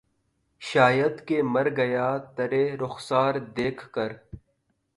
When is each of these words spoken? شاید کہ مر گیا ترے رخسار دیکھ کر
شاید 0.61 1.15
کہ 1.27 1.37
مر 1.53 1.67
گیا 1.77 2.07
ترے 2.35 2.63
رخسار 2.81 3.33
دیکھ 3.57 3.83
کر 3.93 4.11